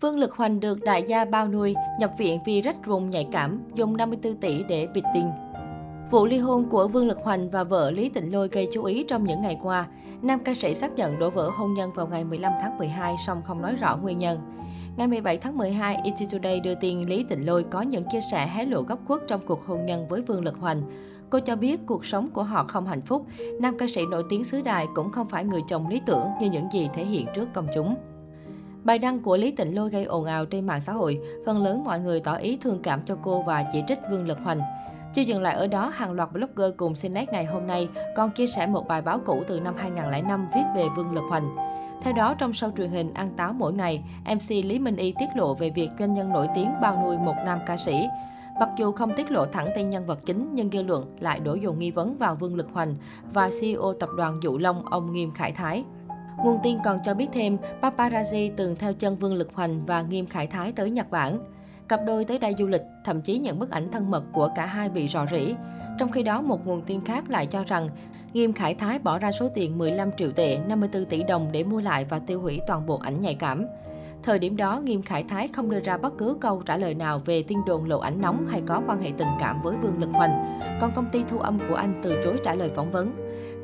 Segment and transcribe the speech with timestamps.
[0.00, 3.62] Vương Lực Hoành được đại gia bao nuôi, nhập viện vì rách rùng nhạy cảm,
[3.74, 5.30] dùng 54 tỷ để bịt tình.
[6.10, 9.04] Vụ ly hôn của Vương Lực Hoành và vợ Lý Tịnh Lôi gây chú ý
[9.08, 9.86] trong những ngày qua.
[10.22, 13.42] Nam ca sĩ xác nhận đổ vỡ hôn nhân vào ngày 15 tháng 12, song
[13.44, 14.38] không nói rõ nguyên nhân.
[14.96, 18.46] Ngày 17 tháng 12, ET Today đưa tin Lý Tịnh Lôi có những chia sẻ
[18.46, 20.82] hé lộ góc khuất trong cuộc hôn nhân với Vương Lực Hoành.
[21.30, 23.26] Cô cho biết cuộc sống của họ không hạnh phúc.
[23.60, 26.50] Nam ca sĩ nổi tiếng xứ đài cũng không phải người chồng lý tưởng như
[26.50, 27.94] những gì thể hiện trước công chúng.
[28.84, 31.84] Bài đăng của Lý Tịnh Lôi gây ồn ào trên mạng xã hội, phần lớn
[31.84, 34.60] mọi người tỏ ý thương cảm cho cô và chỉ trích Vương Lực Hoành.
[35.14, 38.46] Chưa dừng lại ở đó, hàng loạt blogger cùng CNET ngày hôm nay còn chia
[38.46, 41.56] sẻ một bài báo cũ từ năm 2005 viết về Vương Lực Hoành.
[42.02, 45.28] Theo đó, trong show truyền hình Ăn Táo mỗi ngày, MC Lý Minh Y tiết
[45.34, 48.06] lộ về việc doanh nhân nổi tiếng bao nuôi một nam ca sĩ.
[48.60, 51.54] Mặc dù không tiết lộ thẳng tên nhân vật chính, nhưng dư luận lại đổ
[51.54, 52.94] dồn nghi vấn vào Vương Lực Hoành
[53.32, 55.84] và CEO tập đoàn Dụ Long ông Nghiêm Khải Thái.
[56.44, 60.26] Nguồn tin còn cho biết thêm, paparazzi từng theo chân Vương Lực Hoành và Nghiêm
[60.26, 61.38] Khải Thái tới Nhật Bản.
[61.88, 64.66] Cặp đôi tới đây du lịch, thậm chí những bức ảnh thân mật của cả
[64.66, 65.54] hai bị rò rỉ.
[65.98, 67.88] Trong khi đó, một nguồn tin khác lại cho rằng
[68.32, 71.80] Nghiêm Khải Thái bỏ ra số tiền 15 triệu tệ, 54 tỷ đồng để mua
[71.80, 73.66] lại và tiêu hủy toàn bộ ảnh nhạy cảm.
[74.22, 77.22] Thời điểm đó, Nghiêm Khải Thái không đưa ra bất cứ câu trả lời nào
[77.24, 80.10] về tin đồn lộ ảnh nóng hay có quan hệ tình cảm với Vương Lực
[80.12, 80.60] Hoành.
[80.80, 83.12] Còn công ty thu âm của anh từ chối trả lời phỏng vấn.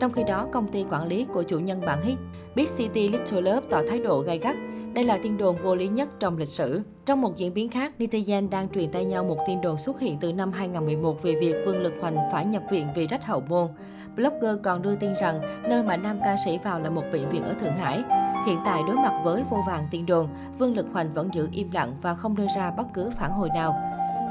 [0.00, 2.18] Trong khi đó, công ty quản lý của chủ nhân bản hit
[2.54, 4.56] Big City Little Love tỏ thái độ gay gắt.
[4.94, 6.82] Đây là tin đồn vô lý nhất trong lịch sử.
[7.06, 10.18] Trong một diễn biến khác, netizen đang truyền tay nhau một tin đồn xuất hiện
[10.20, 13.68] từ năm 2011 về việc Vương Lực Hoành phải nhập viện vì rách hậu môn.
[14.16, 17.42] Blogger còn đưa tin rằng nơi mà nam ca sĩ vào là một bệnh viện
[17.44, 18.02] ở Thượng Hải.
[18.46, 20.28] Hiện tại đối mặt với vô vàng tin đồn,
[20.58, 23.48] Vương Lực Hoành vẫn giữ im lặng và không đưa ra bất cứ phản hồi
[23.54, 23.76] nào.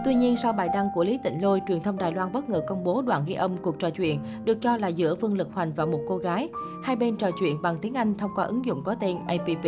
[0.05, 2.61] Tuy nhiên, sau bài đăng của Lý Tịnh Lôi, truyền thông Đài Loan bất ngờ
[2.67, 5.73] công bố đoạn ghi âm cuộc trò chuyện được cho là giữa Vương Lực Hoành
[5.73, 6.49] và một cô gái.
[6.83, 9.65] Hai bên trò chuyện bằng tiếng Anh thông qua ứng dụng có tên APP.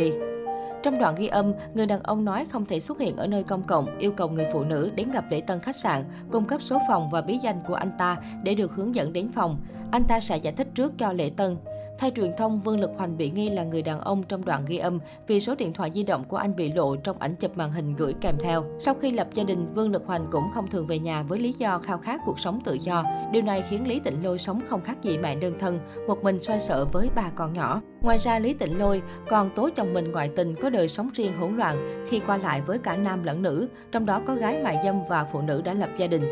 [0.83, 3.63] Trong đoạn ghi âm, người đàn ông nói không thể xuất hiện ở nơi công
[3.63, 6.79] cộng, yêu cầu người phụ nữ đến gặp lễ tân khách sạn, cung cấp số
[6.87, 9.57] phòng và bí danh của anh ta để được hướng dẫn đến phòng.
[9.91, 11.57] Anh ta sẽ giải thích trước cho lễ tân.
[11.97, 14.77] Theo truyền thông, Vương Lực Hoành bị nghi là người đàn ông trong đoạn ghi
[14.77, 17.71] âm vì số điện thoại di động của anh bị lộ trong ảnh chụp màn
[17.71, 18.65] hình gửi kèm theo.
[18.79, 21.51] Sau khi lập gia đình, Vương Lực Hoành cũng không thường về nhà với lý
[21.51, 23.03] do khao khát cuộc sống tự do.
[23.31, 26.39] Điều này khiến Lý Tịnh Lôi sống không khác gì mẹ đơn thân, một mình
[26.39, 27.81] xoay sở với ba con nhỏ.
[28.01, 31.37] Ngoài ra, Lý Tịnh Lôi còn tố chồng mình ngoại tình có đời sống riêng
[31.37, 34.79] hỗn loạn khi qua lại với cả nam lẫn nữ, trong đó có gái mại
[34.83, 36.23] dâm và phụ nữ đã lập gia đình.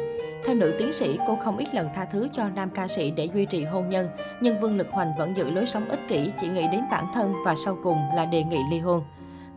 [0.45, 3.29] Theo nữ tiến sĩ, cô không ít lần tha thứ cho nam ca sĩ để
[3.33, 4.07] duy trì hôn nhân,
[4.41, 7.33] nhưng Vương Lực Hoành vẫn giữ lối sống ích kỷ, chỉ nghĩ đến bản thân
[7.45, 9.03] và sau cùng là đề nghị ly hôn.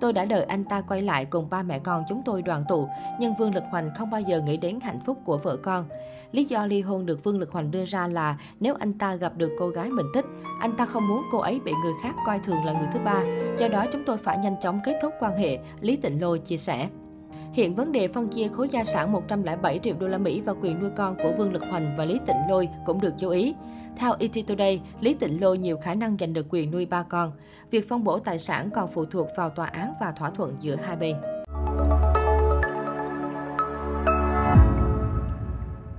[0.00, 2.88] Tôi đã đợi anh ta quay lại cùng ba mẹ con chúng tôi đoàn tụ,
[3.20, 5.84] nhưng Vương Lực Hoành không bao giờ nghĩ đến hạnh phúc của vợ con.
[6.32, 9.36] Lý do ly hôn được Vương Lực Hoành đưa ra là nếu anh ta gặp
[9.36, 10.24] được cô gái mình thích,
[10.60, 13.22] anh ta không muốn cô ấy bị người khác coi thường là người thứ ba.
[13.58, 16.56] Do đó chúng tôi phải nhanh chóng kết thúc quan hệ, Lý Tịnh Lôi chia
[16.56, 16.88] sẻ.
[17.56, 20.80] Hiện vấn đề phân chia khối gia sản 107 triệu đô la Mỹ và quyền
[20.80, 23.54] nuôi con của Vương Lực Hoành và Lý Tịnh Lôi cũng được chú ý.
[23.96, 27.32] Theo ET Today, Lý Tịnh Lôi nhiều khả năng giành được quyền nuôi ba con.
[27.70, 30.76] Việc phân bổ tài sản còn phụ thuộc vào tòa án và thỏa thuận giữa
[30.76, 31.16] hai bên.